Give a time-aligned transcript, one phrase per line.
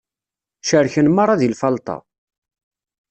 [0.67, 1.97] Cerken merra deg lfalṭa.